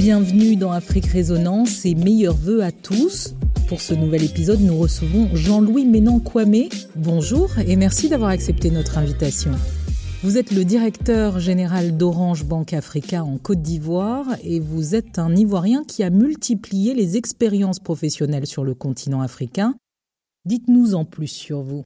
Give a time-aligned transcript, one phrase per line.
[0.00, 3.34] Bienvenue dans Afrique Résonance et meilleurs voeux à tous.
[3.68, 6.70] Pour ce nouvel épisode, nous recevons Jean-Louis Ménan-Kwame.
[6.96, 9.50] Bonjour et merci d'avoir accepté notre invitation.
[10.22, 15.36] Vous êtes le directeur général d'Orange Banque Africa en Côte d'Ivoire et vous êtes un
[15.36, 19.74] Ivoirien qui a multiplié les expériences professionnelles sur le continent africain.
[20.46, 21.84] Dites-nous en plus sur vous.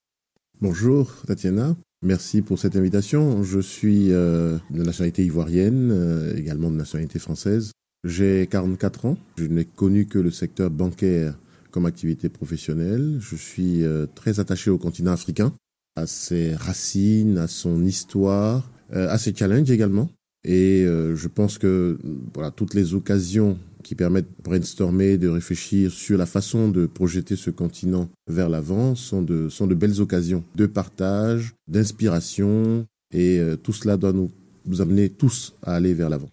[0.60, 3.42] Bonjour Tatiana, merci pour cette invitation.
[3.42, 7.73] Je suis euh, de nationalité ivoirienne, euh, également de nationalité française.
[8.04, 9.16] J'ai 44 ans.
[9.38, 11.38] Je n'ai connu que le secteur bancaire
[11.70, 13.16] comme activité professionnelle.
[13.18, 15.54] Je suis euh, très attaché au continent africain,
[15.96, 20.10] à ses racines, à son histoire, euh, à ses challenges également.
[20.44, 21.98] Et euh, je pense que
[22.34, 27.36] voilà toutes les occasions qui permettent de brainstormer, de réfléchir sur la façon de projeter
[27.36, 33.72] ce continent vers l'avant sont de, sont de belles occasions de partage, d'inspiration, et tout
[33.72, 34.30] cela doit nous,
[34.64, 36.30] nous amener tous à aller vers l'avant.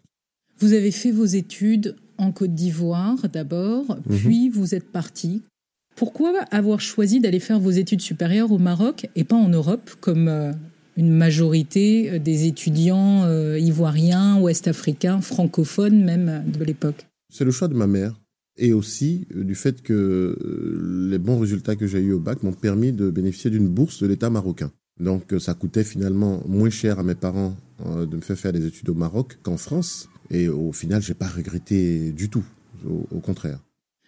[0.62, 4.18] Vous avez fait vos études en Côte d'Ivoire d'abord, mhm.
[4.18, 5.42] puis vous êtes parti.
[5.96, 10.28] Pourquoi avoir choisi d'aller faire vos études supérieures au Maroc et pas en Europe, comme
[10.28, 10.52] euh,
[10.98, 17.08] une majorité des étudiants euh, ivoiriens, ouest-africains, francophones même de l'époque?
[17.34, 18.20] C'est le choix de ma mère
[18.58, 20.38] et aussi euh, du fait que
[21.10, 24.08] les bons résultats que j'ai eus au bac m'ont permis de bénéficier d'une bourse de
[24.08, 24.72] l'État marocain.
[25.00, 28.90] Donc ça coûtait finalement moins cher à mes parents de me faire faire des études
[28.90, 30.08] au Maroc qu'en France.
[30.32, 32.44] Et au final, j'ai pas regretté du tout.
[33.12, 33.60] Au, contraire.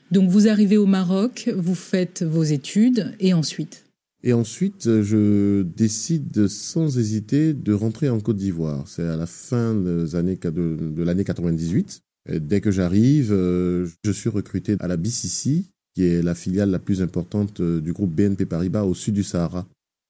[0.10, 3.86] Donc vous arrivez au Maroc, vous faites vos études et ensuite?
[4.24, 8.88] Et ensuite, je décide sans hésiter de rentrer en Côte d'Ivoire.
[8.88, 10.50] C'est à la fin des années, de,
[10.96, 12.02] de l'année 98.
[12.30, 16.80] dès que j'arrive, euh, je suis recruté à la BCC, qui est la filiale la
[16.80, 19.68] plus importante euh, du groupe BNP Paribas au sud du Sahara.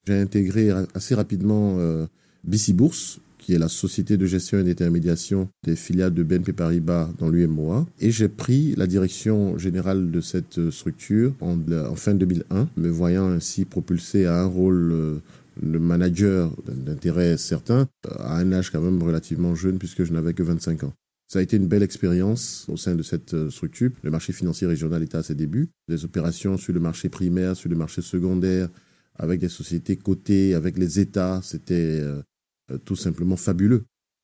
[0.07, 2.05] J'ai intégré assez rapidement euh,
[2.43, 7.09] BC Bourse, qui est la société de gestion et d'intermédiation des filiales de BNP Paribas
[7.19, 7.85] dans l'UMOA.
[7.99, 11.57] Et j'ai pris la direction générale de cette structure en,
[11.95, 15.19] fin 2001, me voyant ainsi propulsé à un rôle euh,
[15.61, 20.43] de manager d'intérêt certain, à un âge quand même relativement jeune puisque je n'avais que
[20.43, 20.93] 25 ans.
[21.27, 23.91] Ça a été une belle expérience au sein de cette euh, structure.
[24.03, 25.69] Le marché financier régional était à ses débuts.
[25.89, 28.69] Des opérations sur le marché primaire, sur le marché secondaire,
[29.15, 32.21] avec des sociétés cotées, avec les États, c'était euh, euh,
[32.85, 33.83] tout simplement fabuleux.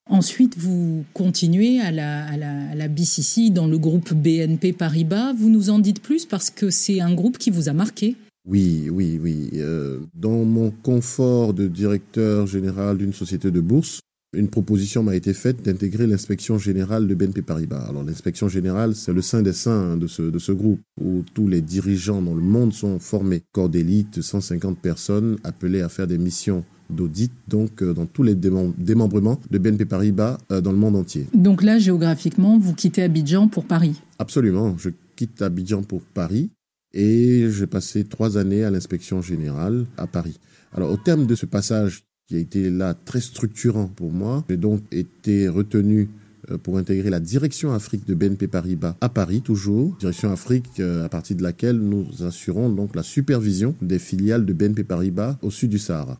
[0.09, 5.33] Ensuite, vous continuez à la, à, la, BCC dans le groupe BNP Paribas.
[5.33, 8.15] Vous nous en dites plus parce que c'est un groupe qui vous a marqué.
[8.47, 9.51] Oui, oui, oui.
[9.55, 13.99] Euh, dans mon confort de directeur général d'une société de bourse,
[14.33, 17.85] une proposition m'a été faite d'intégrer l'inspection générale de BNP Paribas.
[17.89, 21.47] Alors l'inspection générale, c'est le sein des saints de ce, de ce groupe où tous
[21.47, 23.41] les dirigeants dans le monde sont formés.
[23.51, 28.35] Corps d'élite, 150 personnes appelées à faire des missions d'audit donc euh, dans tous les
[28.35, 31.27] démembrements de BNP Paribas euh, dans le monde entier.
[31.33, 36.49] Donc là, géographiquement, vous quittez Abidjan pour Paris Absolument, je quitte Abidjan pour Paris
[36.93, 40.39] et j'ai passé trois années à l'inspection générale à Paris.
[40.73, 44.55] Alors au terme de ce passage qui a été là très structurant pour moi, j'ai
[44.55, 46.07] donc été retenu
[46.49, 51.09] euh, pour intégrer la direction Afrique de BNP Paribas à Paris toujours, direction Afrique à
[51.09, 55.71] partir de laquelle nous assurons donc la supervision des filiales de BNP Paribas au sud
[55.71, 56.17] du Sahara.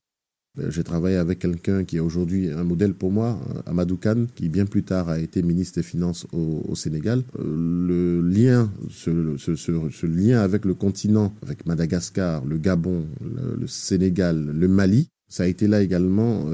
[0.58, 4.26] Euh, j'ai travaillé avec quelqu'un qui est aujourd'hui un modèle pour moi, euh, Amadou Khan,
[4.36, 7.24] qui bien plus tard a été ministre des Finances au, Sénégal.
[7.40, 7.44] Euh,
[7.88, 15.10] le lien, ce, lien avec le continent, avec Madagascar, le Gabon, le, Sénégal, le Mali,
[15.30, 16.46] ça a été là également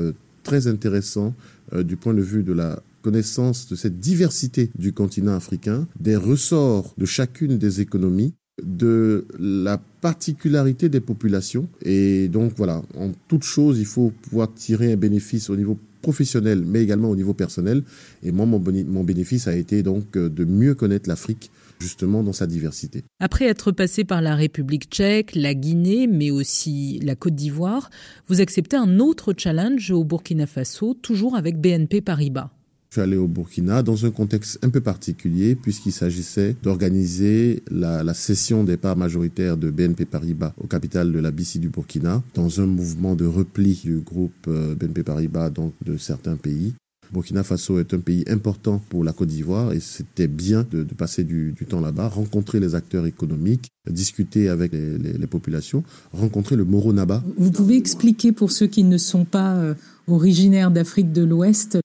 [0.43, 1.33] très intéressant
[1.73, 6.93] du point de vue de la connaissance de cette diversité du continent africain, des ressorts
[6.97, 11.69] de chacune des économies de la particularité des populations.
[11.83, 16.63] Et donc voilà, en toute chose, il faut pouvoir tirer un bénéfice au niveau professionnel,
[16.65, 17.83] mais également au niveau personnel.
[18.23, 22.33] Et moi, mon, mon bénéfice a été donc euh, de mieux connaître l'Afrique justement dans
[22.33, 23.03] sa diversité.
[23.19, 27.89] Après être passé par la République tchèque, la Guinée, mais aussi la Côte d'Ivoire,
[28.27, 32.49] vous acceptez un autre challenge au Burkina Faso, toujours avec BNP Paribas.
[32.95, 38.13] Je suis allé au Burkina dans un contexte un peu particulier puisqu'il s'agissait d'organiser la,
[38.13, 42.61] cession des parts majoritaires de BNP Paribas au capital de la BC du Burkina dans
[42.61, 46.73] un mouvement de repli du groupe euh, BNP Paribas donc de certains pays.
[47.11, 51.23] Burkina Faso est un pays important pour la Côte d'Ivoire et c'était bien de, passer
[51.23, 57.23] du, temps là-bas, rencontrer les acteurs économiques, discuter avec les, populations, rencontrer le Moro Naba.
[57.37, 59.73] Vous pouvez expliquer pour ceux qui ne sont pas euh,
[60.07, 61.79] originaires d'Afrique de l'Ouest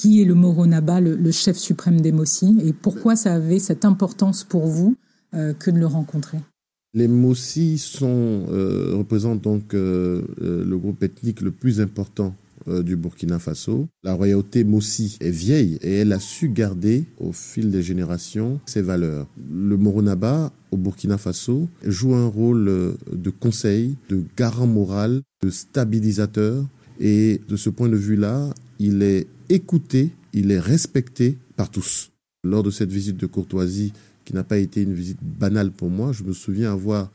[0.00, 3.84] qui est le Moronaba, le, le chef suprême des Mossi, et pourquoi ça avait cette
[3.84, 4.96] importance pour vous
[5.34, 6.38] euh, que de le rencontrer?
[6.94, 12.34] Les Mossi sont, euh, représentent donc euh, le groupe ethnique le plus important
[12.68, 13.88] euh, du Burkina Faso.
[14.02, 18.82] La royauté Mossi est vieille et elle a su garder au fil des générations ses
[18.82, 19.26] valeurs.
[19.52, 25.50] Le Moronaba au Burkina Faso joue un rôle euh, de conseil, de garant moral, de
[25.50, 26.64] stabilisateur
[27.00, 32.10] et de ce point de vue-là, il est écouté, il est respecté par tous.
[32.44, 33.92] Lors de cette visite de courtoisie,
[34.24, 37.10] qui n'a pas été une visite banale pour moi, je me souviens avoir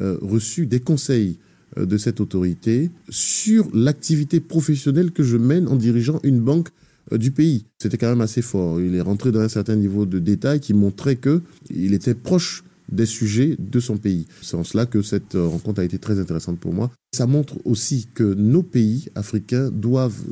[0.00, 1.38] euh, reçu des conseils
[1.76, 6.68] de cette autorité sur l'activité professionnelle que je mène en dirigeant une banque
[7.12, 7.64] euh, du pays.
[7.80, 8.80] C'était quand même assez fort.
[8.80, 12.64] Il est rentré dans un certain niveau de détail qui montrait que il était proche
[12.90, 14.26] des sujets de son pays.
[14.42, 16.90] C'est en cela que cette euh, rencontre a été très intéressante pour moi.
[17.14, 20.22] Ça montre aussi que nos pays africains doivent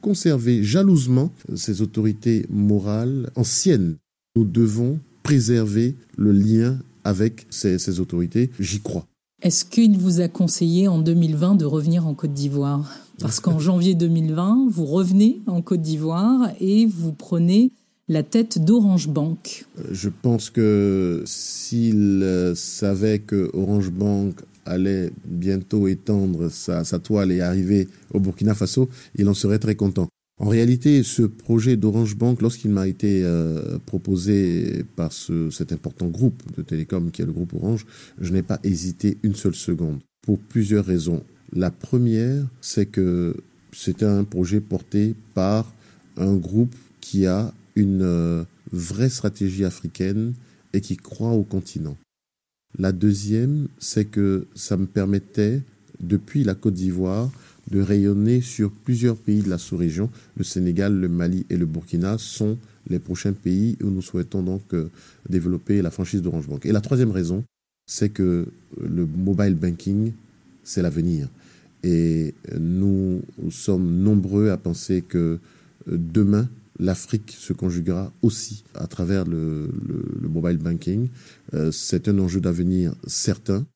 [0.00, 3.96] conserver jalousement ces autorités morales anciennes.
[4.36, 8.50] Nous devons préserver le lien avec ces autorités.
[8.60, 9.06] J'y crois.
[9.42, 12.90] Est-ce qu'il vous a conseillé en 2020 de revenir en Côte d'Ivoire?
[13.20, 17.70] Parce qu'en janvier 2020, vous revenez en Côte d'Ivoire et vous prenez
[18.08, 19.66] la tête d'Orange Bank.
[19.90, 27.40] Je pense que s'il savait que Orange Bank allait bientôt étendre sa, sa, toile et
[27.40, 30.08] arriver au Burkina Faso, il en serait très content.
[30.38, 36.08] En réalité, ce projet d'Orange Bank, lorsqu'il m'a été euh, proposé par ce, cet important
[36.08, 37.86] groupe de télécom qui est le groupe Orange,
[38.20, 41.24] je n'ai pas hésité une seule seconde pour plusieurs raisons.
[41.52, 43.34] La première, c'est que
[43.72, 45.72] c'était un projet porté par
[46.18, 50.34] un groupe qui a une euh, vraie stratégie africaine
[50.74, 51.96] et qui croit au continent.
[52.78, 55.62] La deuxième, c'est que ça me permettait,
[56.00, 57.30] depuis la Côte d'Ivoire,
[57.70, 60.10] de rayonner sur plusieurs pays de la sous-région.
[60.36, 62.58] Le Sénégal, le Mali et le Burkina sont
[62.88, 64.88] les prochains pays où nous souhaitons donc euh,
[65.28, 66.64] développer la franchise d'Orange Bank.
[66.66, 67.44] Et la troisième raison,
[67.86, 68.46] c'est que
[68.80, 70.12] le mobile banking,
[70.62, 71.28] c'est l'avenir.
[71.82, 75.38] Et nous sommes nombreux à penser que
[75.88, 76.48] euh, demain,
[76.78, 81.08] l'Afrique se conjuguera aussi à travers le, le, le mobile banking.
[81.54, 83.66] Euh, c'est un enjeu d'avenir certain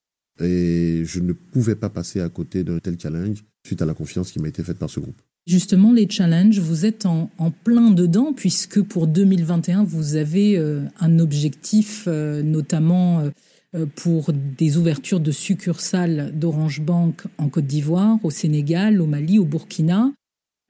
[0.41, 4.33] et je ne pouvais pas passer à côté d'un tel challenge suite à la confiance
[4.33, 5.21] qui m'a été faite par ce groupe.
[5.47, 7.29] Justement, les challenges, vous êtes en,
[7.65, 13.31] plein dedans puisque pour 2021, vous avez euh, un objectif euh, notamment
[13.75, 19.39] euh, pour des ouvertures de succursales d'Orange Bank en Côte d'Ivoire, au Sénégal, au Mali,
[19.39, 20.13] au Burkina.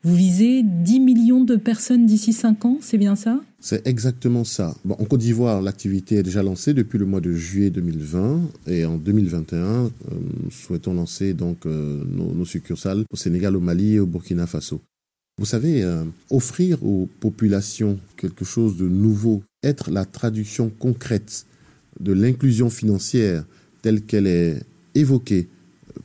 [0.02, 3.38] Vous visez 10 millions de personnes d'ici 5 ans, c'est bien ça?
[3.60, 4.74] C'est exactement ça.
[4.88, 8.96] En Côte d'Ivoire, l'activité est déjà lancée depuis le mois de juillet 2020 et en
[8.96, 9.88] 2021, euh,
[10.50, 14.80] souhaitons lancer donc euh, nos, nos, succursales au Sénégal, au Mali et au Burkina Faso.
[15.36, 21.44] Vous savez, euh, offrir aux populations quelque chose de nouveau, être la traduction concrète
[21.98, 23.44] de l'inclusion financière
[23.82, 24.62] telle qu'elle est
[24.94, 25.48] évoquée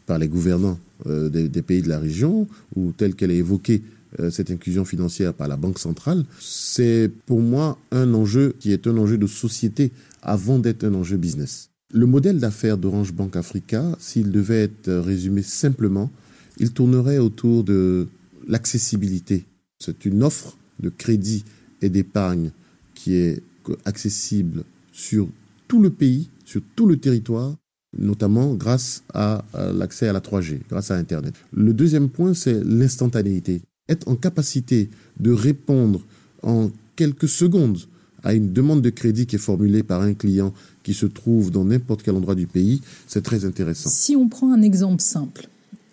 [0.05, 3.83] par les gouvernants euh, des, pays de la région ou telle qu'elle est évoquée
[4.19, 8.87] euh, cette inclusion financière par la Banque centrale, c'est pour moi un enjeu qui est
[8.87, 9.91] un enjeu de société
[10.21, 11.69] avant d'être un enjeu business.
[11.93, 16.11] Le modèle d'affaires d'Orange Bank Africa, s'il devait être résumé simplement,
[16.57, 18.07] il tournerait autour de
[18.47, 19.45] l'accessibilité.
[19.79, 21.43] C'est une offre de crédit
[21.81, 22.51] et d'épargne
[22.95, 23.41] qui est
[23.85, 25.27] accessible sur
[25.67, 27.55] tout le pays, sur tout le territoire,
[27.97, 29.43] notamment grâce à,
[29.73, 31.33] l'accès à la 3G, grâce à Internet.
[31.53, 33.61] Le deuxième point, c'est l'instantanéité.
[33.87, 36.01] Être en capacité de répondre
[36.43, 37.79] en quelques secondes
[38.23, 41.65] à une demande de crédit qui est formulée par un client qui se trouve dans
[41.65, 43.89] n'importe quel endroit du pays, c'est très intéressant.
[43.89, 45.47] Si on prend un exemple simple,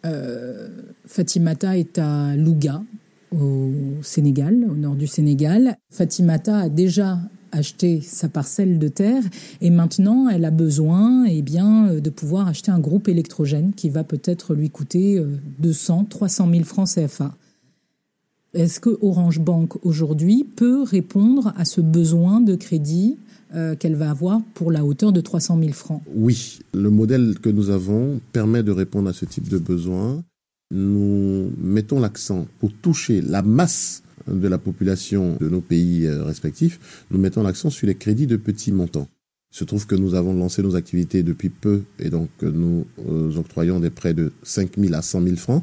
[0.07, 0.69] euh,
[1.07, 2.83] Fatimata est à Louga,
[3.31, 3.71] au
[4.03, 5.77] Sénégal, au nord du Sénégal.
[5.91, 7.19] Fatimata a déjà
[7.53, 9.23] acheter sa parcelle de terre
[9.61, 14.05] et maintenant elle a besoin eh bien, de pouvoir acheter un groupe électrogène qui va
[14.05, 15.23] peut-être lui coûter
[15.61, 17.35] 200, 300 000 francs CFA.
[18.55, 23.17] Est-ce que Orange Bank aujourd'hui peut répondre à ce besoin de crédit
[23.55, 26.03] euh, qu'elle va avoir pour la hauteur de 300 000 francs?
[26.15, 30.23] Oui, le modèle que nous avons permet de répondre à ce type de besoin.
[30.71, 37.19] Nous mettons l'accent pour toucher la masse de la population de nos pays respectifs, nous
[37.19, 39.09] mettons l'accent sur les crédits de petits montants.
[39.53, 42.87] Il se trouve que nous avons lancé nos activités depuis peu et donc nous
[43.37, 45.63] octroyons des prêts de 5 000 à 100 000 francs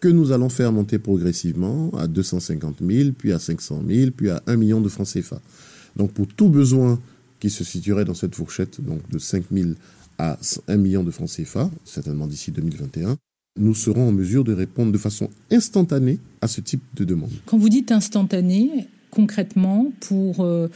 [0.00, 4.42] que nous allons faire monter progressivement à 250 000, puis à 500 000, puis à
[4.46, 5.40] 1 million de francs CFA.
[5.96, 7.00] Donc pour tout besoin
[7.40, 9.70] qui se situerait dans cette fourchette, donc de 5 000
[10.18, 10.38] à
[10.68, 13.16] 1 million de francs CFA, certainement d'ici 2021,
[13.58, 17.30] nous serons en mesure de répondre de façon instantanée à ce type de demande.
[17.46, 20.68] Quand vous dites instantané, concrètement, pour, euh,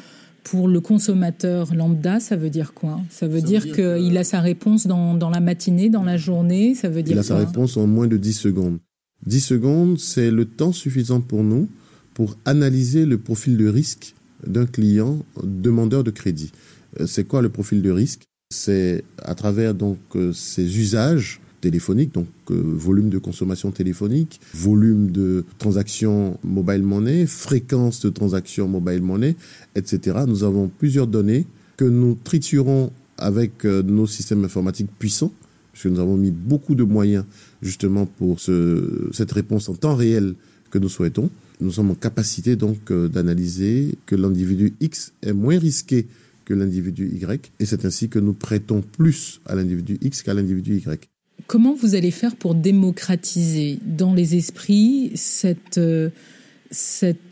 [0.44, 3.00] pour le consommateur lambda, ça veut dire quoi?
[3.10, 4.16] Ça veut ça dire, dire qu'il que...
[4.16, 6.74] a sa réponse dans, dans, la matinée, dans la journée?
[6.74, 8.78] Ça veut dire Il a sa réponse en moins de 10 secondes.
[9.26, 11.68] 10 secondes, c'est le temps suffisant pour nous
[12.14, 14.14] pour analyser le profil de risque
[14.46, 16.52] d'un client demandeur de crédit.
[17.00, 18.24] Euh, c'est quoi le profil de risque?
[18.50, 25.10] C'est à travers donc euh, ses usages téléphoniques, donc euh, volume de consommation téléphonique, volume
[25.10, 29.36] de transactions mobile money, fréquence de transactions mobile money,
[29.74, 30.18] etc.
[30.28, 31.46] Nous avons plusieurs données
[31.78, 35.32] que nous triturons avec nos systèmes informatiques puissants
[35.72, 37.24] puisque nous avons mis beaucoup de moyens
[37.62, 40.34] justement pour ce, cette réponse en temps réel
[40.70, 41.30] que nous souhaitons.
[41.60, 46.06] Nous sommes en capacité donc euh, d'analyser que l'individu X est moins risqué
[46.44, 50.76] que l'individu Y, et c'est ainsi que nous prêtons plus à l'individu X qu'à l'individu
[50.78, 51.11] Y.
[51.46, 55.12] Comment vous allez faire pour démocratiser dans les esprits
[55.44, 56.08] euh,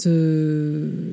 [0.06, 1.12] euh,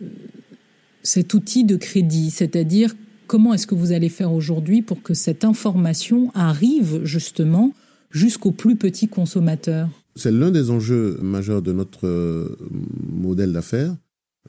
[1.04, 2.94] cet outil de crédit, c'est-à-dire
[3.28, 7.74] Comment est-ce que vous allez faire aujourd'hui pour que cette information arrive justement
[8.10, 9.90] jusqu'au plus petit consommateur?
[10.16, 12.58] C'est l'un des enjeux majeurs de notre euh,
[13.12, 13.94] modèle d'affaires,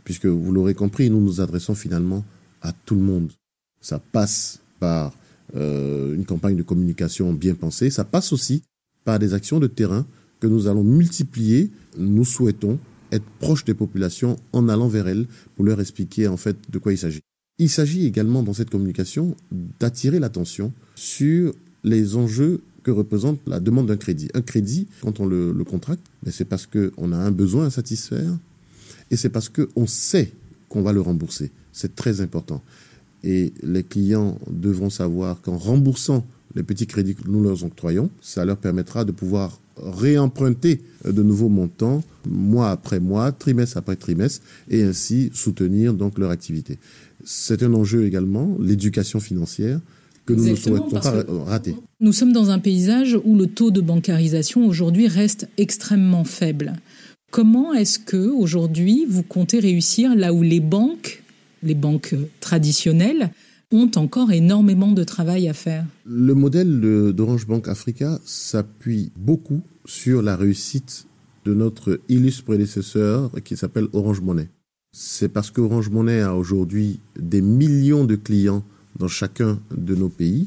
[0.05, 2.25] puisque vous l'aurez compris, nous nous adressons finalement
[2.63, 3.33] à tout le monde.
[3.81, 5.13] Ça passe par
[5.57, 8.63] euh, une campagne de communication bien pensée, ça passe aussi
[9.05, 10.07] par des actions de terrain
[10.41, 11.71] que nous allons multiplier.
[11.97, 12.79] Nous souhaitons
[13.13, 15.27] être proches des populations en allant vers elles
[15.57, 17.21] pour leur expliquer en fait de quoi il s'agit.
[17.59, 19.35] Il s'agit également dans cette communication
[19.81, 24.29] d'attirer l'attention sur les enjeux que représente la demande d'un crédit.
[24.35, 28.39] Un crédit, quand on le, contracte, ben, c'est parce qu'on a un besoin à satisfaire
[29.11, 30.33] et c'est parce qu'on sait
[30.69, 31.51] qu'on va le rembourser.
[31.73, 32.63] C'est très important.
[33.25, 38.45] Et les clients devront savoir qu'en remboursant les petits crédits que nous leur octroyons, ça
[38.45, 44.83] leur permettra de pouvoir réemprunter de nouveaux montants mois après mois, trimestre après trimestre, et
[44.83, 46.79] ainsi soutenir donc leur activité.
[47.25, 49.81] C'est un enjeu également, l'éducation financière,
[50.27, 51.75] que nous ne souhaitons pas rater.
[52.01, 56.75] Nous sommes dans un paysage où le taux de bancarisation aujourd'hui reste extrêmement faible.
[57.31, 61.23] Comment est-ce que aujourd'hui vous comptez réussir là où les banques,
[61.63, 63.31] les banques traditionnelles,
[63.71, 66.81] ont encore énormément de travail à faire Le modèle
[67.13, 71.07] d'Orange Bank Africa s'appuie beaucoup sur la réussite
[71.45, 74.49] de notre illustre prédécesseur qui s'appelle Orange Money.
[74.93, 78.65] C'est parce qu'Orange Money a aujourd'hui des millions de clients
[78.99, 80.47] dans chacun de nos pays,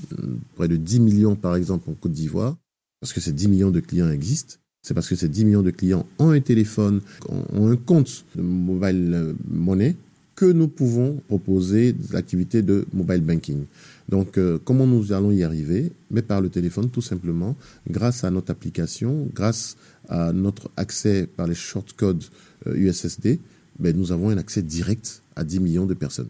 [0.56, 2.58] près de 10 millions par exemple en Côte d'Ivoire,
[3.00, 4.56] parce que ces 10 millions de clients existent.
[4.82, 8.42] C'est parce que ces 10 millions de clients ont un téléphone, ont un compte de
[8.42, 9.96] mobile money,
[10.42, 13.66] que nous pouvons proposer des activités de mobile banking.
[14.10, 15.92] Donc, euh, comment nous allons y arriver?
[16.10, 17.56] Mais par le téléphone, tout simplement,
[17.88, 19.78] grâce à notre application, grâce
[20.10, 22.24] à notre accès par les shortcodes
[22.66, 23.36] USSD, euh,
[23.78, 26.30] ben, nous avons un accès direct à 10 millions de personnes.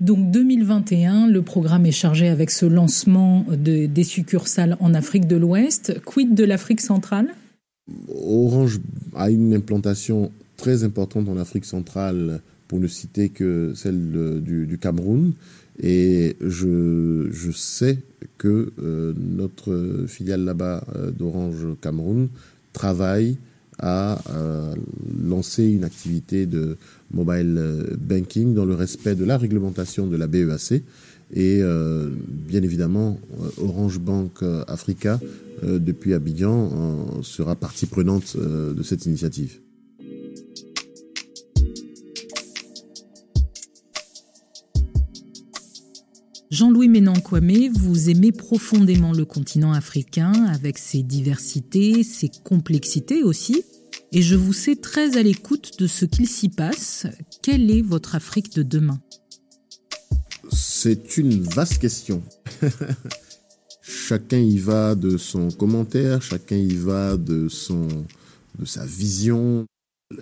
[0.00, 5.36] Donc 2021, le programme est chargé avec ce lancement de, des succursales en Afrique de
[5.36, 6.00] l'Ouest.
[6.06, 7.34] Quid de l'Afrique centrale?
[8.08, 8.80] Orange
[9.14, 14.12] a une implantation très importante en Afrique centrale pour ne citer que celle
[14.44, 15.32] du, Cameroun.
[15.82, 17.98] Et je, sais
[18.38, 22.28] que euh, notre filiale là-bas euh, d'Orange Cameroun
[22.72, 23.38] travaille
[23.80, 24.76] à euh,
[25.20, 26.76] lancer une activité de
[27.12, 27.60] mobile
[27.98, 30.84] banking dans le respect de la réglementation de la BEAC.
[31.34, 31.62] Et
[32.48, 33.18] bien évidemment,
[33.58, 35.20] Orange Bank Africa,
[35.62, 39.60] depuis Abidjan, sera partie prenante de cette initiative.
[46.50, 53.62] Jean-Louis Ménan-Kwame, vous aimez profondément le continent africain avec ses diversités, ses complexités aussi,
[54.10, 57.06] et je vous sais très à l'écoute de ce qu'il s'y passe.
[57.40, 59.00] Quelle est votre Afrique de demain?
[60.50, 62.20] C'est une vaste question.
[63.82, 67.86] chacun y va de son commentaire, chacun y va de son
[68.58, 69.66] de sa vision.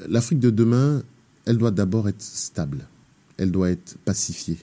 [0.06, 1.02] L'Afrique de demain,
[1.46, 2.86] elle doit d'abord être stable.
[3.38, 4.58] Elle doit être pacifiée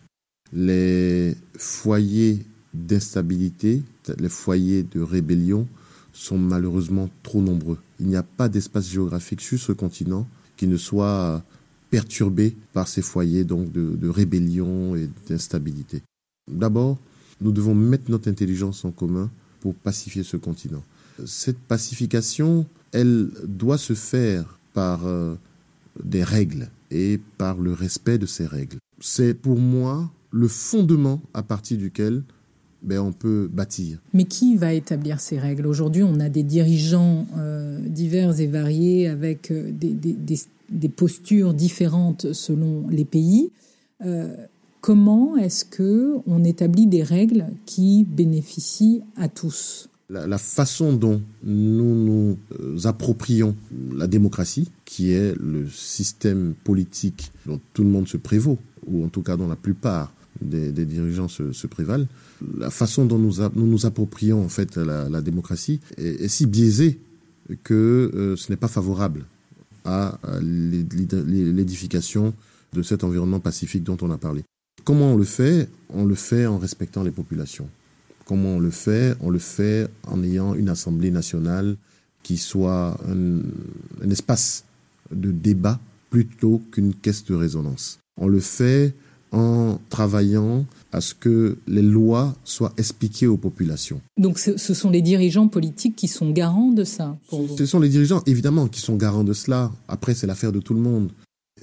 [0.53, 3.83] les foyers d'instabilité,
[4.19, 5.67] les foyers de rébellion
[6.13, 7.77] sont malheureusement trop nombreux.
[7.99, 11.43] Il n'y a pas d'espace géographique sur ce continent qui ne soit
[11.89, 16.01] perturbé par ces foyers donc de, rébellion et d'instabilité.
[16.51, 16.97] D'abord,
[17.41, 20.83] nous devons mettre notre intelligence en commun pour pacifier ce continent.
[21.25, 25.35] Cette pacification, elle doit se faire par euh,
[26.03, 28.77] des règles et par le respect de ces règles.
[28.99, 32.23] C'est pour moi le fondement à partir duquel
[32.83, 33.99] ben, on peut bâtir.
[34.13, 35.65] Mais qui va établir ces règles?
[35.65, 42.85] Aujourd'hui, on a des dirigeants euh, divers et variés avec euh, des, postures différentes selon
[42.89, 43.51] les pays.
[44.05, 44.35] Euh,
[44.81, 49.89] comment est-ce que on établit des règles qui bénéficient à tous?
[50.09, 53.55] La, façon dont nous nous approprions
[53.95, 59.07] la démocratie, qui est le système politique dont tout le monde se prévaut, ou en
[59.07, 62.07] tout cas dont la plupart des, dirigeants se, prévalent,
[62.57, 66.99] la façon dont nous, nous, approprions en fait la, démocratie est, si biaisée
[67.63, 69.25] que euh, ce n'est pas favorable
[69.85, 72.33] à l'édification
[72.73, 74.43] de cet environnement pacifique dont on a parlé.
[74.83, 75.69] Comment on le fait?
[75.89, 77.69] On le fait en respectant les populations.
[78.25, 79.15] Comment on le fait?
[79.21, 81.77] On le fait en ayant une Assemblée nationale
[82.23, 83.41] qui soit un,
[84.09, 84.65] espace
[85.11, 87.99] de débat plutôt qu'une caisse de résonance.
[88.17, 88.95] On le fait
[89.31, 94.01] en travaillant à ce que les lois soient expliquées aux populations.
[94.17, 97.17] Donc ce, sont les dirigeants politiques qui sont garants de ça
[97.57, 99.71] Ce sont les dirigeants, évidemment, qui sont garants de cela.
[99.87, 101.11] Après, c'est l'affaire de tout le monde.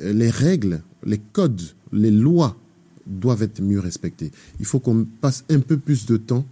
[0.02, 2.57] Les règles, les codes, les lois
[3.07, 4.33] doivent être mieux respectées.
[4.61, 6.45] Il faut qu'on passe un peu plus de temps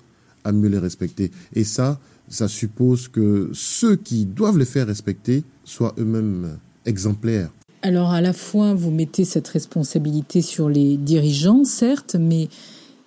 [0.45, 1.31] à mieux les respecter.
[1.55, 7.51] Et ça, ça suppose que ceux qui doivent les faire respecter soient eux-mêmes exemplaires.
[7.83, 12.49] Alors à la fois, vous mettez cette responsabilité sur les dirigeants, certes, mais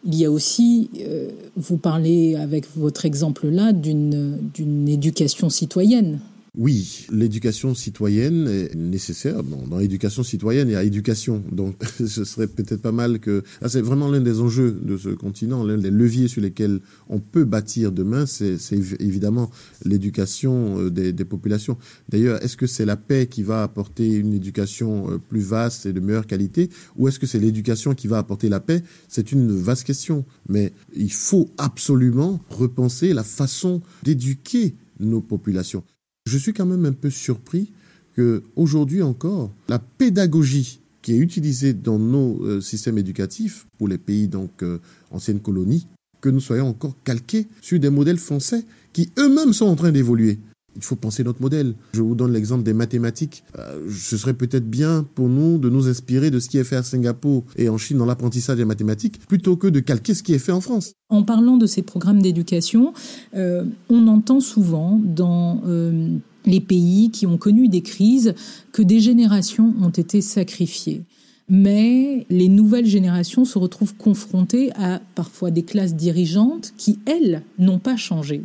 [0.03, 6.19] il y a aussi, euh, vous parlez avec votre exemple là, d'une éducation citoyenne.
[6.55, 9.41] Oui, l'éducation citoyenne est nécessaire.
[9.41, 11.43] Bon, dans l'éducation citoyenne, il y a éducation.
[11.51, 13.43] Donc, ce serait peut-être pas mal que...
[13.65, 16.79] c'est vraiment l'un des enjeux de ce continent, l'un des leviers sur lesquels
[17.09, 18.59] on peut bâtir demain, c'est
[18.99, 19.49] évidemment
[19.83, 21.75] l'éducation euh, des, des, populations.
[22.09, 25.93] D'ailleurs, est-ce que c'est la paix qui va apporter une éducation euh, plus vaste et
[25.93, 28.83] de meilleure qualité, ou est-ce que c'est l'éducation qui va apporter la paix?
[29.07, 30.23] C'est une vaste question.
[30.49, 35.83] Mais il faut absolument repenser la façon d'éduquer nos populations.
[36.25, 37.71] Je suis quand même un peu surpris
[38.15, 43.97] que aujourd'hui encore, la pédagogie qui est utilisée dans nos euh, systèmes éducatifs pour les
[43.97, 44.79] pays donc euh,
[45.11, 45.85] anciennes colonies,
[46.21, 48.63] que nous soyons encore calqués sur des modèles français
[48.93, 50.39] qui eux-mêmes sont en train d'évoluer
[50.75, 51.75] il faut penser notre modèle.
[51.93, 53.43] Je vous donne l'exemple des mathématiques.
[53.57, 56.75] Euh, ce serait peut-être bien pour nous de nous inspirer de ce qui est fait
[56.75, 60.33] à Singapour et en Chine dans l'apprentissage des mathématiques, plutôt que de calquer ce qui
[60.33, 60.93] est fait en France.
[61.09, 62.93] En parlant de ces programmes d'éducation,
[63.35, 68.33] euh, on entend souvent dans euh, les pays qui ont connu des crises
[68.71, 71.03] que des générations ont été sacrifiées
[71.49, 77.79] mais les nouvelles générations se retrouvent confrontées à parfois des classes dirigeantes qui, elles, n'ont
[77.79, 78.43] pas changé.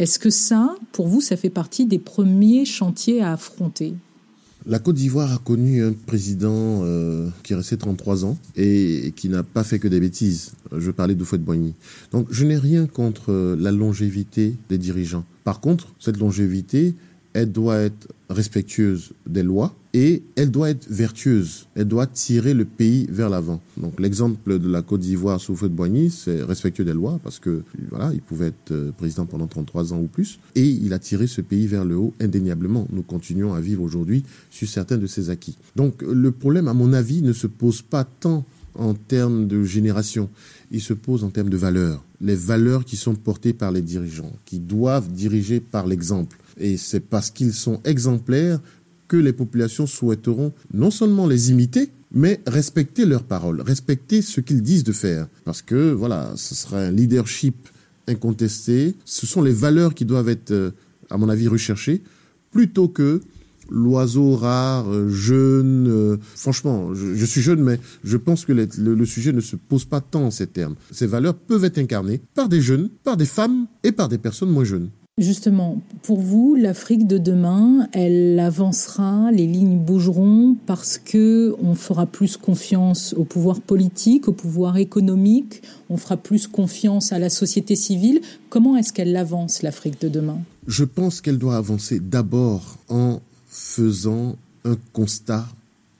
[0.00, 3.92] Est-ce que ça, pour vous, ça fait partie des premiers chantiers à affronter?
[4.64, 9.28] La Côte d'Ivoire a connu un président euh, qui est resté 33 ans et, qui
[9.28, 10.52] n'a pas fait que des bêtises.
[10.74, 11.74] Je parlais d'Oufouette-Boigny.
[12.12, 15.26] Donc je n'ai rien contre euh, la longévité des dirigeants.
[15.44, 16.94] Par contre, cette longévité,
[17.32, 21.66] elle doit être respectueuse des lois et elle doit être vertueuse.
[21.74, 23.60] Elle doit tirer le pays vers l'avant.
[23.76, 27.38] Donc l'exemple de la Côte d'Ivoire sous feu de Boigny, c'est respectueux des lois parce
[27.38, 30.98] que voilà, il pouvait être euh, président pendant 33 ans ou plus et il a
[30.98, 32.86] tiré ce pays vers le haut indéniablement.
[32.92, 35.56] Nous continuons à vivre aujourd'hui sur certains de ses acquis.
[35.76, 40.30] Donc le problème, à mon avis, ne se pose pas tant en termes de génération,
[40.70, 42.02] il se pose en termes de valeurs.
[42.20, 46.38] Les valeurs qui sont portées par les dirigeants, qui doivent diriger par l'exemple.
[46.60, 48.60] Et c'est parce qu'ils sont exemplaires
[49.08, 54.62] que les populations souhaiteront non seulement les imiter, mais respecter leurs paroles, respecter ce qu'ils
[54.62, 55.26] disent de faire.
[55.44, 57.68] Parce que, voilà, ce sera un leadership
[58.06, 58.94] incontesté.
[59.04, 60.70] Ce sont les valeurs qui doivent être, euh,
[61.08, 62.02] à mon avis, recherchées,
[62.52, 63.20] plutôt que
[63.70, 65.88] l'oiseau rare, euh, jeune.
[65.88, 69.84] Euh, franchement, je, suis jeune, mais je pense que le, le, sujet ne se pose
[69.84, 70.74] pas tant en ces termes.
[70.90, 74.50] Ces valeurs peuvent être incarnées par des jeunes, par des femmes et par des personnes
[74.50, 74.90] moins jeunes.
[75.18, 82.06] Justement, pour vous, l'Afrique de demain, elle avancera, les lignes bougeront parce que on fera
[82.06, 87.76] plus confiance au pouvoir politique, au pouvoir économique, on fera plus confiance à la société
[87.76, 88.22] civile.
[88.48, 90.38] Comment est-ce qu'elle avance, l'Afrique de demain?
[90.66, 95.46] Je pense qu'elle doit avancer d'abord en faisant un constat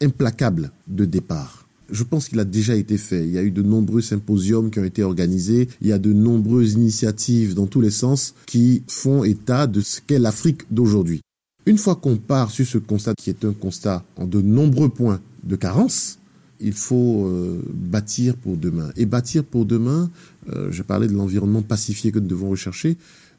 [0.01, 3.24] implacable de départ je pense qu'il a déjà été fait.
[3.24, 5.68] Il y a eu de nombreux symposiums qui ont été organisés.
[5.81, 10.00] Il y a de nombreuses initiatives dans tous les sens qui font état de ce
[10.07, 11.20] qu'est l'Afrique d'aujourd'hui.
[11.66, 15.20] Une fois qu'on part sur ce constat qui est un constat en de nombreux points
[15.44, 16.18] de carence,
[16.59, 18.90] il faut euh, bâtir pour demain.
[18.96, 20.11] Et bâtir pour demain,
[20.50, 22.96] euh, je parlais de l'environnement pacifié que nous devons rechercher,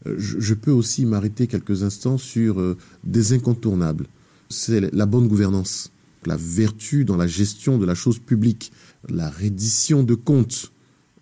[0.07, 4.07] euh, je, je, peux aussi m'arrêter quelques instants sur des incontournables.
[4.49, 5.91] C'est la bonne gouvernance
[6.25, 8.71] la vertu dans la gestion de la chose publique,
[9.09, 10.71] la reddition de comptes,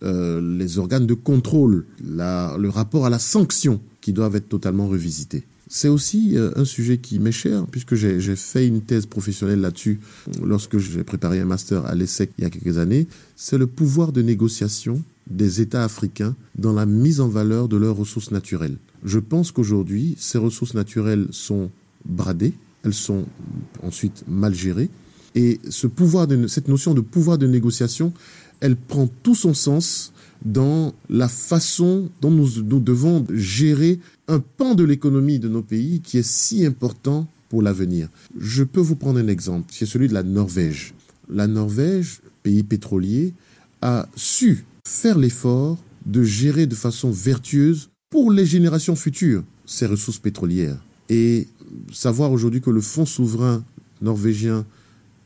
[0.03, 5.45] euh, les organes de contrôle, le rapport à la sanction qui doivent être totalement revisités.
[5.71, 9.99] C'est aussi euh, un sujet qui m'est cher, puisque j'ai fait une thèse professionnelle là-dessus
[10.43, 13.07] lorsque j'ai préparé un master à l'ESSEC il y a quelques années.
[13.35, 17.95] C'est le pouvoir de négociation des États africains dans la mise en valeur de leurs
[17.95, 18.77] ressources naturelles.
[19.03, 21.69] Je pense qu'aujourd'hui, ces ressources naturelles sont
[22.03, 23.25] bradées, elles sont
[23.83, 24.89] ensuite mal gérées.
[25.35, 28.13] Et ce pouvoir cette notion de pouvoir de négociation,
[28.61, 30.11] elle prend tout son sens
[30.43, 36.01] dans la façon dont nous, nous devons gérer un pan de l'économie de nos pays
[36.01, 38.09] qui est si important pour l'avenir.
[38.39, 40.93] Je peux vous prendre un exemple, c'est celui de la Norvège.
[41.29, 43.33] La Norvège, pays pétrolier,
[43.81, 50.19] a su faire l'effort de gérer de façon vertueuse pour les générations futures ses ressources
[50.19, 50.77] pétrolières.
[51.09, 51.47] Et
[51.91, 53.63] savoir aujourd'hui que le fonds souverain
[54.01, 54.65] norvégien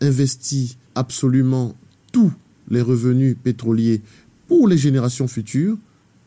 [0.02, 1.76] investit absolument
[2.12, 2.32] tous
[2.70, 4.02] les revenus pétroliers
[4.48, 5.78] pour les générations futures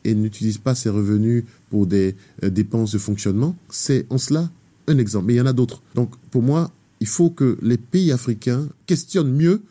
[0.05, 4.51] et n'utilise pas ces revenus pour des euh, dépenses de fonctionnement, c'est en cela
[4.87, 5.27] un exemple.
[5.27, 5.83] Mais il y en a d'autres.
[5.95, 9.63] Donc pour moi, il faut que les pays africains questionnent mieux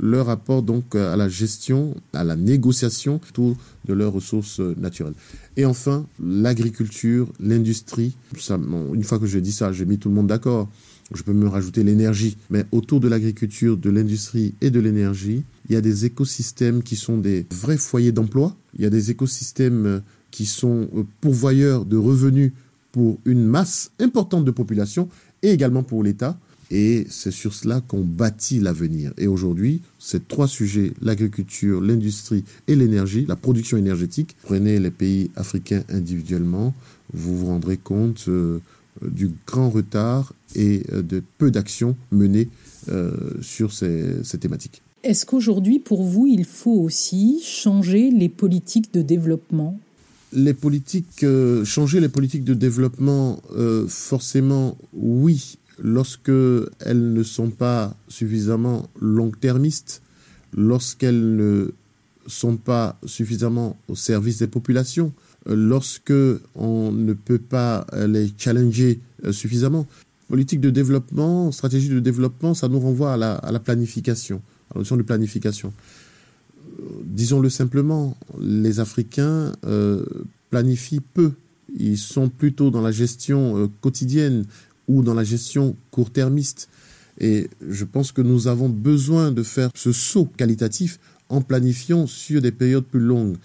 [0.00, 3.56] leur rapport donc à la gestion, à la négociation autour
[3.86, 5.14] de leurs ressources naturelles.
[5.56, 8.14] Et enfin, l'agriculture, l'industrie.
[8.94, 10.68] une fois que je dis ça, j'ai mis tout le monde d'accord.
[11.14, 12.36] Je peux me rajouter l'énergie.
[12.50, 16.96] Mais autour de l'agriculture, de l'industrie et de l'énergie, il y a des écosystèmes qui
[16.96, 18.54] sont des vrais foyers d'emploi.
[18.76, 20.88] Il y a des écosystèmes qui sont
[21.20, 22.52] pourvoyeurs de revenus
[22.92, 25.08] pour une masse importante de population
[25.42, 26.38] et également pour l'État.
[26.70, 29.12] Et c'est sur cela qu'on bâtit l'avenir.
[29.16, 35.30] Et aujourd'hui, ces trois sujets, l'agriculture, l'industrie et l'énergie, la production énergétique, prenez les pays
[35.36, 36.74] africains individuellement,
[37.14, 38.58] vous vous rendrez compte euh,
[39.02, 42.48] du grand retard et euh, de peu d'actions menées
[42.90, 44.82] euh, sur ces, ces thématiques.
[45.04, 49.78] Est-ce qu'aujourd'hui, pour vous, il faut aussi changer les politiques de développement?
[50.34, 51.24] Les politiques,
[51.64, 53.40] changer les politiques de développement,
[53.86, 56.30] forcément, oui, lorsque
[56.80, 60.02] elles ne sont pas suffisamment long-termistes,
[60.56, 61.72] lorsqu'elles ne
[62.26, 65.12] sont pas suffisamment au service des populations,
[65.46, 66.12] lorsque
[66.54, 69.86] on ne peut pas les challenger euh, suffisamment.
[70.28, 74.96] Politique de développement, stratégie de développement, ça nous renvoie à la, planification, à la notion
[74.96, 75.72] de planification.
[76.80, 80.04] Euh, disons-le simplement, les Africains euh,
[80.50, 81.32] planifient peu.
[81.74, 84.46] Ils sont plutôt dans la gestion quotidienne
[84.88, 86.68] ou dans la gestion court-termiste.
[87.20, 90.98] Et je pense que nous avons besoin de faire ce saut qualitatif
[91.28, 93.36] en planifiant sur des périodes plus longues.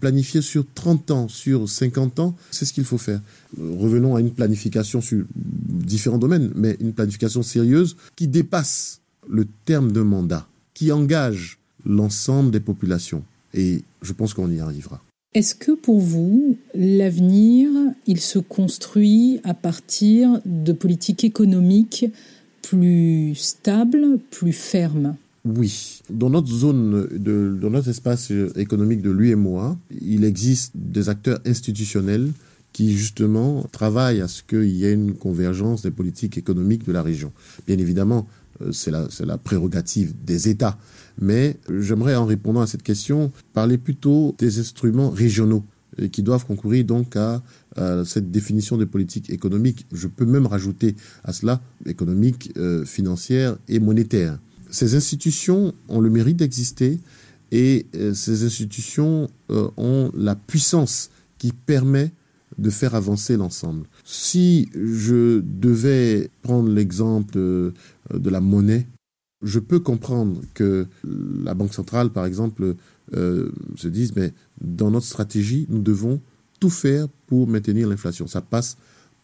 [0.00, 3.20] Planifier sur 30 ans, sur 50 ans, c'est ce qu'il faut faire.
[3.58, 9.92] Revenons à une planification sur différents domaines, mais une planification sérieuse qui dépasse le terme
[9.92, 13.24] de mandat, qui engage l'ensemble des populations.
[13.54, 15.02] Et je pense qu'on y arrivera.
[15.34, 17.70] Est-ce que pour vous, l'avenir,
[18.06, 22.04] il se construit à partir de politiques économiques
[22.60, 25.16] plus stables, plus fermes?
[25.46, 26.02] Oui.
[26.10, 32.30] Dans notre zone, dans notre espace économique de l'UMOA, il existe des acteurs institutionnels
[32.74, 37.02] qui justement travaillent à ce qu'il y ait une convergence des politiques économiques de la
[37.02, 37.32] région.
[37.66, 38.26] Bien évidemment,
[38.60, 40.78] euh, c'est la prérogative des États.
[41.20, 45.64] Mais j'aimerais, en répondant à cette question, parler plutôt des instruments régionaux
[46.10, 47.42] qui doivent concourir donc à,
[48.04, 49.86] cette définition de politique économique.
[49.92, 50.94] Je peux même rajouter
[51.24, 54.38] à cela économique, euh, financière et monétaire.
[54.70, 57.00] Ces institutions ont le mérite d'exister
[57.50, 62.12] et euh, ces institutions euh, ont la puissance qui permet
[62.58, 63.86] de faire avancer l'ensemble.
[64.04, 67.72] Si je devais prendre l'exemple de
[68.12, 68.86] la monnaie,
[69.42, 70.86] je peux comprendre que
[71.44, 72.76] la Banque centrale, par exemple,
[73.14, 76.20] euh, se dise, mais dans notre stratégie, nous devons
[76.60, 78.26] tout faire pour maintenir l'inflation.
[78.26, 78.76] Ça passe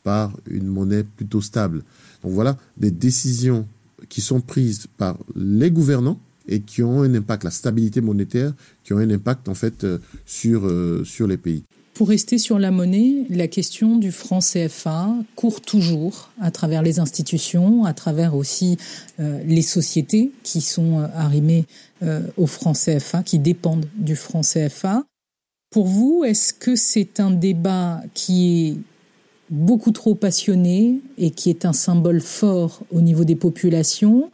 [0.02, 1.82] par une monnaie plutôt stable.
[2.22, 3.66] Donc voilà des décisions
[4.08, 8.92] qui sont prises par les gouvernants et qui ont un impact, la stabilité monétaire, qui
[8.92, 11.64] ont un impact en fait euh, sur, euh, sur les pays.
[11.98, 17.00] Pour rester sur la monnaie, la question du franc CFA court toujours à travers les
[17.00, 18.76] institutions, à travers aussi
[19.18, 21.64] euh, les sociétés qui sont euh, arrimées
[22.04, 25.02] euh, au franc CFA, qui dépendent du franc CFA.
[25.70, 28.76] Pour vous, est-ce que c'est un débat qui est
[29.50, 34.30] beaucoup trop passionné et qui est un symbole fort au niveau des populations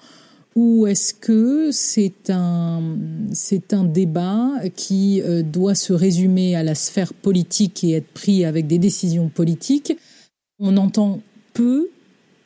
[0.55, 2.97] ou est-ce que c'est un,
[3.33, 8.45] c'est un débat qui euh, doit se résumer à la sphère politique et être pris
[8.45, 9.97] avec des décisions politiques?
[10.61, 11.21] On entend
[11.55, 11.89] peu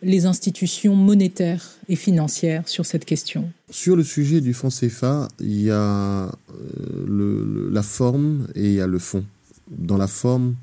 [0.02, 5.60] les institutions monétaires et financières sur cette question Sur le sujet du franc CFA, il
[5.60, 9.24] y a euh, la forme et il y a le fond.
[9.70, 10.54] Dans la forme,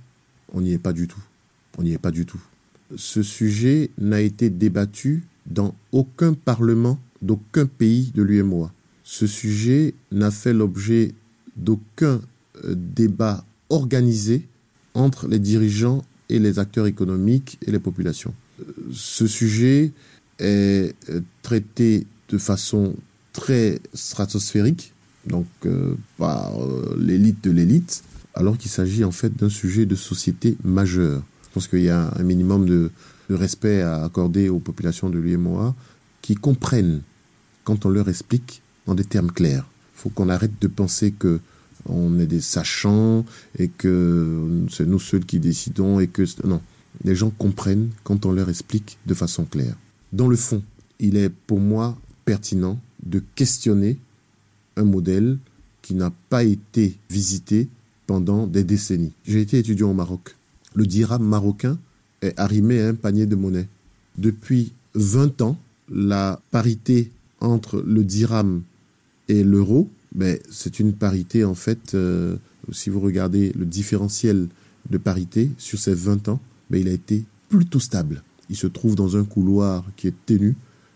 [0.53, 1.21] on n'y est pas du tout.
[1.77, 2.41] On n'y est pas du tout.
[2.95, 8.71] Ce sujet n'a été débattu dans aucun parlement d'aucun pays de l'UMOA.
[9.03, 11.13] Ce sujet n'a fait l'objet
[11.55, 12.21] d'aucun
[12.63, 14.47] euh, débat organisé
[14.93, 18.33] entre les dirigeants et les acteurs économiques et les populations.
[18.59, 19.91] Euh, ce sujet
[20.39, 20.93] est
[21.41, 22.95] traité de façon
[23.31, 24.93] très stratosphérique,
[25.27, 25.45] donc
[26.17, 26.51] par
[26.97, 31.23] l'élite de l'élite, alors qu'il s'agit en fait d'un sujet de société majeur.
[31.43, 32.91] Je pense qu'il y a un minimum de,
[33.29, 35.73] de respect à accorder aux populations de l'UMOA
[36.25, 37.03] qui comprennent
[37.65, 39.63] quand on leur explique en des termes clairs.
[39.93, 41.39] Il faut qu'on arrête de penser que
[41.87, 43.25] on est des sachants
[43.59, 46.63] et que c'est nous seuls qui décidons et que non,
[47.03, 49.75] les gens comprennent quand on leur explique de façon claire.
[50.13, 50.63] Dans le fond,
[50.99, 53.99] il est pour moi pertinent de questionner
[54.77, 55.37] un modèle
[55.83, 57.69] qui n'a pas été visité
[58.07, 59.13] pendant des décennies.
[59.27, 60.35] J'ai été étudiant au Maroc.
[60.73, 61.77] Le dirham marocain
[62.23, 63.67] est arrimé à un panier de monnaie.
[64.17, 68.63] Depuis 20 ans, la parité entre le dirham
[69.27, 72.37] et l'euro, ben, c'est une parité en fait, euh,
[72.71, 74.47] si vous regardez le différentiel
[74.89, 78.23] de parité sur ces 20 ans, ben, il a été plutôt stable.
[78.49, 80.55] Il se trouve dans un couloir qui est ténu,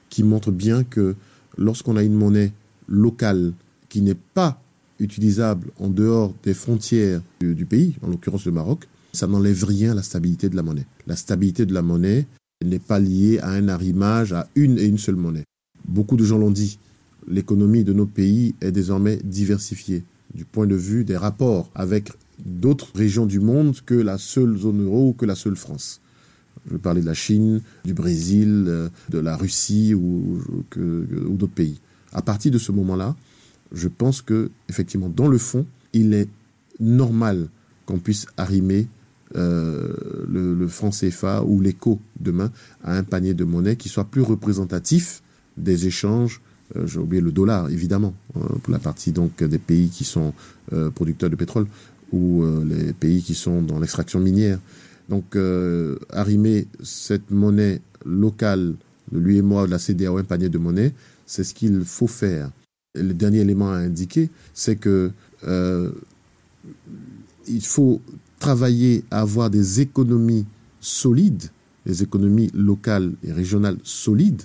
[0.09, 1.15] qui montre bien que
[1.57, 2.53] lorsqu'on a une monnaie
[2.87, 3.53] locale
[3.89, 4.61] qui n'est pas
[4.99, 9.95] utilisable en dehors des frontières du, pays, en l'occurrence le Maroc, ça n'enlève rien à
[9.95, 10.85] la stabilité de la monnaie.
[11.07, 12.27] La stabilité de la monnaie
[12.65, 15.45] n'est pas liée à un arrimage à une et une seule monnaie.
[15.87, 16.77] Beaucoup de gens l'ont dit,
[17.27, 20.03] l'économie de nos pays est désormais diversifiée
[20.35, 22.11] du point de vue des rapports avec
[22.45, 26.01] d'autres régions du monde que la seule zone euro ou que la seule France.
[26.67, 30.43] Je veux parler de la Chine, du Brésil, euh, de la Russie ou,
[30.75, 31.79] ou d'autres pays.
[32.11, 33.15] À partir de ce moment-là,
[33.71, 36.27] je pense que effectivement, dans le fond, il est
[36.81, 37.47] normal
[37.85, 38.87] qu'on puisse arrimer
[39.35, 39.93] euh,
[40.27, 42.51] le, franc CFA ou l'écho demain
[42.83, 45.21] à un panier de monnaie qui soit plus représentatif
[45.57, 46.41] des échanges.
[46.75, 50.33] Euh, j'ai oublié le dollar, évidemment, hein, pour la partie donc des pays qui sont
[50.73, 51.67] euh, producteurs de pétrole
[52.11, 54.57] ou les pays qui sont dans l'extraction minière.
[55.09, 55.37] Donc,
[56.11, 58.73] arrimer cette monnaie locale
[59.11, 60.91] de lui et moi, de la CDAO, un panier de monnaie,
[61.27, 62.49] c'est ce qu'il faut faire
[62.95, 65.11] le dernier élément à indiquer, c'est que
[67.47, 68.01] il faut
[68.39, 70.45] travailler à avoir des économies
[70.79, 71.49] solides,
[71.85, 74.43] des économies locales et régionales solides,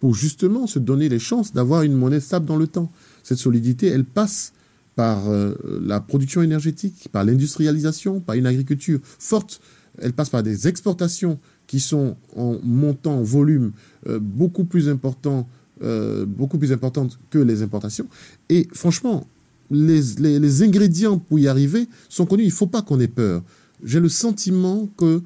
[0.00, 2.90] pour justement se donner les chances d'avoir une monnaie stable dans le temps.
[3.22, 4.52] Cette solidité, elle passe
[4.96, 9.60] par euh, la production énergétique, par l'industrialisation, par une agriculture forte.
[9.98, 13.72] Elle passe par des exportations qui sont en montant, en volume
[14.08, 18.08] euh, beaucoup plus euh, beaucoup plus importante que les importations.
[18.48, 19.26] Et franchement,
[19.70, 22.44] les, ingrédients pour y arriver sont connus.
[22.44, 23.42] Il ne faut pas qu'on ait peur.
[23.84, 25.22] J'ai le sentiment que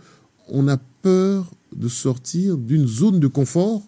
[0.48, 3.82] on a peur de sortir d'une zone de confort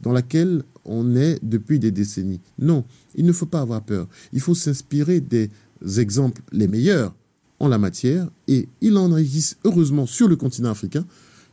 [0.00, 2.40] dans laquelle on est depuis des décennies.
[2.58, 4.06] Non, il ne faut pas avoir peur.
[4.32, 5.50] Il faut s'inspirer des
[5.98, 7.14] exemples les meilleurs
[7.58, 11.04] en la matière, et il en existe heureusement sur le continent africain.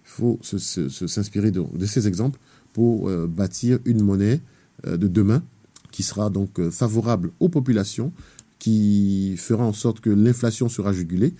[0.05, 2.39] Il faut s'inspirer de, de, ces exemples
[2.73, 4.41] pour euh, bâtir une monnaie
[4.85, 5.41] euh, de demain
[5.91, 8.11] qui sera donc euh, favorable aux populations,
[8.63, 11.33] qui fera en sorte que l'inflation sera jugulée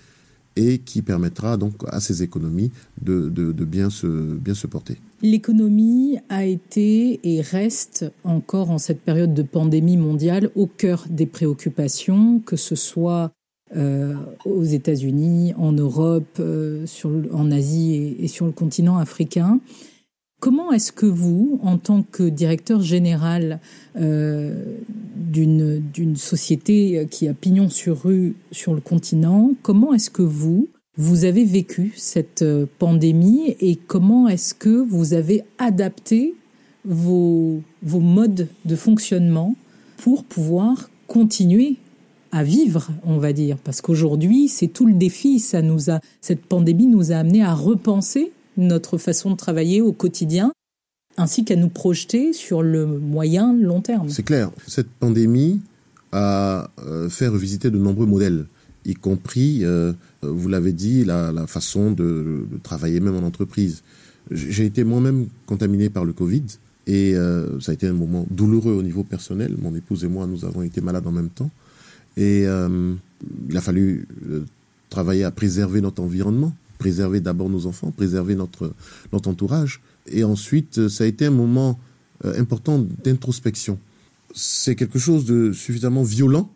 [0.57, 2.69] et qui permettra donc à ces économies
[3.01, 3.29] de,
[3.63, 4.97] bien, se, bien se porter.
[5.21, 11.25] L'économie a été et reste encore en cette période de pandémie mondiale au cœur des
[11.25, 13.31] préoccupations, que ce soit
[13.73, 16.41] euh, aux États-Unis, en Europe,
[16.86, 19.62] sur, en Asie et, sur le continent africain.
[20.43, 23.62] Comment est-ce que vous, en tant que directeur général
[23.95, 24.75] euh,
[25.15, 31.23] d'une société qui a pignon sur rue sur le continent, comment est-ce que vous, vous
[31.23, 36.36] avez vécu cette euh, pandémie et comment est-ce que vous avez adapté
[36.84, 39.56] vos, vos modes de fonctionnement
[39.95, 41.77] pour pouvoir continuer
[42.34, 45.39] à vivre, on va dire, parce qu'aujourd'hui, c'est tout le défi.
[45.39, 49.92] Ça nous a, cette pandémie nous a amené à repenser notre façon de travailler au
[49.92, 50.52] quotidien,
[51.18, 54.10] ainsi qu'à nous projeter sur le moyen long terme.
[54.10, 55.62] C'est clair, cette pandémie
[56.12, 58.46] a euh, fait revisiter de nombreux modèles,
[58.86, 63.84] y compris, euh, vous l'avez dit, la, façon de, travailler même en entreprise.
[64.32, 66.44] J'ai été moi-même contaminé par le Covid
[66.88, 69.56] et euh, ça a été un moment douloureux au niveau personnel.
[69.62, 71.52] Mon épouse et moi, nous avons été malades en même temps.
[72.16, 74.08] Et il a fallu
[74.92, 78.74] travailler à préserver notre environnement préserver d'abord nos enfants, préserver notre,
[79.13, 79.80] entourage.
[80.06, 81.80] Et ensuite, euh, ça a été un moment
[82.26, 83.80] euh, important d'introspection.
[84.36, 86.52] C'est quelque chose de suffisamment violent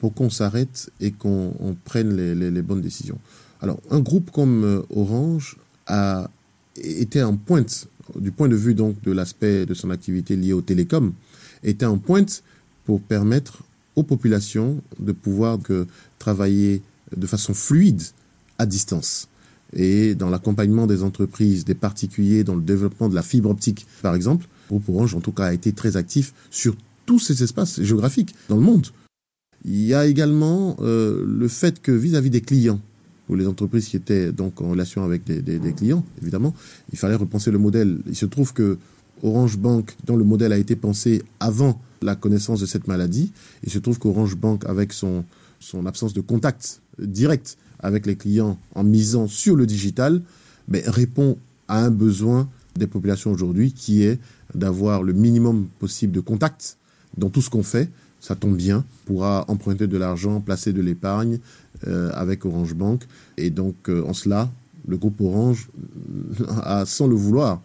[0.00, 3.20] pour qu'on s'arrête et qu'on prenne les, bonnes décisions.
[3.60, 6.28] Alors, un groupe comme euh, Orange a
[6.74, 10.62] été en pointe, du point de vue donc de l'aspect de son activité liée au
[10.62, 11.12] télécom,
[11.62, 12.42] était en pointe
[12.84, 13.62] pour permettre
[13.94, 15.58] aux populations de pouvoir
[16.18, 16.82] travailler
[17.16, 18.02] de façon fluide
[18.58, 19.28] à distance.
[19.74, 24.14] Et dans l'accompagnement des entreprises, des particuliers, dans le développement de la fibre optique, par
[24.14, 27.80] exemple, le groupe Orange, en tout cas, a été très actif sur tous ces espaces
[27.80, 28.86] géographiques dans le monde.
[29.64, 32.80] Il y a également euh, le fait que vis-à-vis des clients,
[33.28, 36.54] ou les entreprises qui étaient donc en relation avec des, des, clients, évidemment,
[36.92, 38.00] il fallait repenser le modèle.
[38.06, 38.78] Il se trouve que
[39.22, 43.32] Orange Bank, dont le modèle a été pensé avant la connaissance de cette maladie,
[43.62, 45.24] il se trouve qu'Orange Bank, avec son,
[45.60, 50.22] son absence de contact direct avec les clients en misant sur le digital,
[50.68, 51.36] ben, répond
[51.68, 54.18] à un besoin des populations aujourd'hui qui est
[54.54, 56.78] d'avoir le minimum possible de contact
[57.16, 57.90] dans tout ce qu'on fait.
[58.20, 61.38] Ça tombe bien, pourra emprunter de l'argent, placer de l'épargne
[61.88, 63.02] euh, avec Orange Bank.
[63.36, 64.50] Et donc, euh, en cela,
[64.86, 65.68] le groupe Orange
[66.62, 67.60] a, sans le vouloir,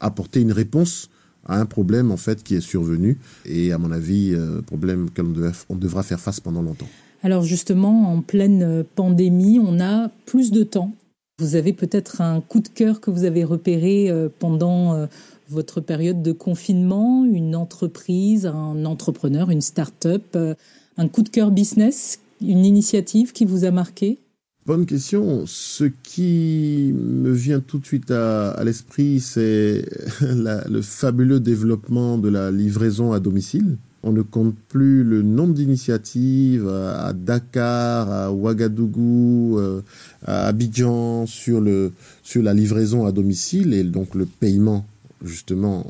[0.00, 1.08] apporté une réponse
[1.46, 5.26] à un problème en fait qui est survenu et à mon avis euh, problème auquel
[5.68, 6.88] on devra faire face pendant longtemps.
[7.24, 10.94] Alors justement, en pleine pandémie, on a plus de temps.
[11.38, 15.06] Vous avez peut-être un coup de cœur que vous avez repéré euh, pendant euh,
[15.48, 20.54] votre période de confinement, une entreprise, un entrepreneur, une start-up, euh,
[20.98, 24.18] un coup de cœur business, une initiative qui vous a marqué?
[24.66, 25.44] Bonne question.
[25.46, 29.86] Ce qui me vient tout de suite à, l'esprit, c'est
[30.20, 36.68] le fabuleux développement de la livraison à domicile on ne compte plus le nombre d'initiatives
[36.68, 39.80] à Dakar, à Ouagadougou, euh,
[40.26, 41.90] à Abidjan sur, le,
[42.22, 44.86] sur la livraison à domicile et donc le paiement
[45.24, 45.86] justement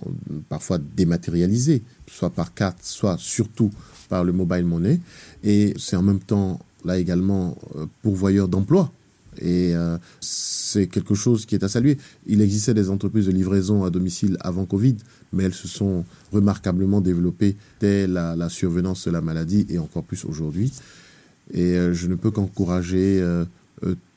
[0.48, 3.72] parfois dématérialisé, soit par carte, soit surtout
[4.08, 5.00] par le mobile money.
[5.42, 8.92] Et c'est en même temps là également euh, pourvoyeur d'emploi.
[9.40, 9.98] Et euh,
[10.74, 11.98] c'est quelque chose qui est à saluer.
[12.26, 14.96] Il existait des entreprises de livraison à domicile avant Covid,
[15.32, 20.24] mais elles se sont remarquablement développées dès la, survenance de la maladie et encore plus
[20.24, 20.72] aujourd'hui.
[21.52, 23.44] Et euh, je ne peux qu'encourager euh,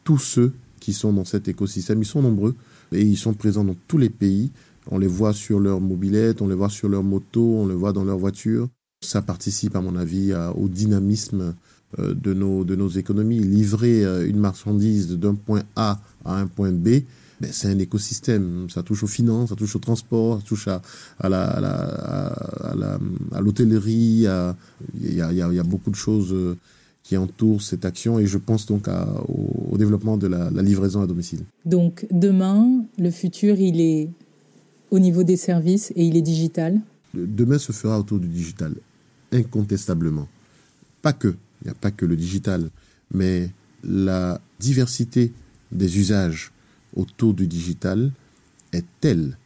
[0.04, 2.02] tous ceux qui sont dans cet écosystème.
[2.02, 2.56] Ils sont nombreux
[2.92, 4.52] et ils sont présents dans tous les pays.
[4.90, 7.94] On les voit sur leur mobilette, on les voit sur leur moto, on les voit
[7.94, 8.68] dans leur voiture.
[9.06, 11.52] Ça participe, à mon avis, au dynamisme euh,
[11.98, 13.40] de nos, de nos économies.
[13.40, 17.04] Livrer euh, une marchandise d'un point A à un point B,
[17.40, 18.70] ben, c'est un écosystème.
[18.70, 20.82] Ça touche aux finances, ça touche au transport, ça touche à,
[21.20, 23.00] à la,
[23.32, 23.92] à l'hôtellerie.
[23.92, 24.56] Il y a,
[25.02, 26.58] y, a, y a, beaucoup de choses euh,
[27.04, 28.88] qui entourent cette action et je pense donc
[29.28, 31.46] au, développement de la, la, livraison à domicile.
[31.66, 34.10] Donc demain, le futur, il est
[34.92, 36.80] au niveau des services et il est digital?
[37.14, 38.74] Demain se fera autour du digital,
[39.32, 40.28] incontestablement.
[41.02, 41.36] Pas que.
[41.62, 42.70] Il n'y a pas que le digital,
[43.14, 43.50] mais
[43.84, 45.32] la diversité
[45.72, 46.52] des usages
[46.96, 48.12] autour du digital
[48.74, 49.38] est telle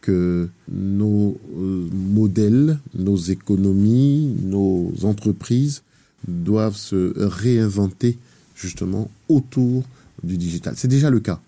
[0.00, 5.82] que nos euh, modèles, nos économies, nos entreprises
[6.26, 8.18] doivent se réinventer
[8.54, 9.84] justement autour
[10.22, 10.74] du digital.
[10.76, 11.40] C'est déjà le cas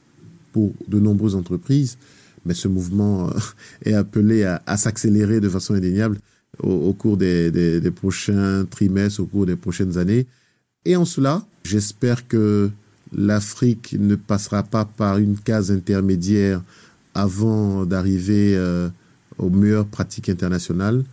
[0.53, 1.97] pour de nombreuses entreprises,
[2.45, 3.31] mais ce mouvement
[3.85, 6.19] est appelé à s'accélérer de façon indéniable
[6.63, 10.27] au, cours des, des, prochains trimestres, au cours des prochaines années.
[10.85, 12.71] Et en cela, j'espère que
[13.13, 16.63] l'Afrique ne passera pas par une case intermédiaire
[17.15, 18.89] avant d'arriver euh,
[19.39, 21.05] aux meilleures pratiques internationales,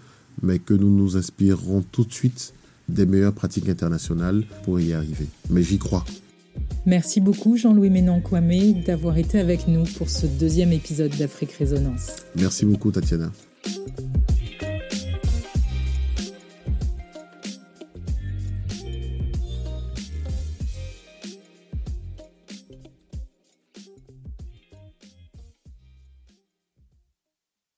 [0.41, 2.53] mais que nous nous inspirerons tout de suite
[2.87, 5.27] des meilleures pratiques internationales pour y arriver.
[5.49, 6.05] Mais j'y crois.
[6.85, 12.15] Merci beaucoup Jean-Louis Ménan-Kwame d'avoir été avec nous pour ce deuxième épisode d'Afrique Résonance.
[12.35, 13.31] Merci beaucoup Tatiana.